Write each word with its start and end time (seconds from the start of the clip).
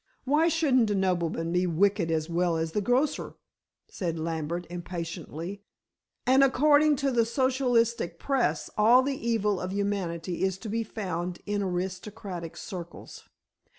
"Why 0.25 0.47
shouldn't 0.47 0.89
a 0.89 0.95
nobleman 0.95 1.51
be 1.51 1.67
wicked 1.67 2.09
as 2.09 2.27
well 2.27 2.57
as 2.57 2.71
the 2.71 2.81
grocer?" 2.81 3.35
said 3.87 4.17
Lambert 4.17 4.65
impatiently, 4.71 5.61
"and 6.25 6.43
according 6.43 6.95
to 6.95 7.11
the 7.11 7.23
socialistic 7.23 8.17
press 8.17 8.67
all 8.79 9.03
the 9.03 9.13
evil 9.15 9.61
of 9.61 9.71
humanity 9.71 10.41
is 10.41 10.57
to 10.57 10.69
be 10.69 10.83
found 10.83 11.37
in 11.45 11.61
aristocratic 11.61 12.57
circles. 12.57 13.29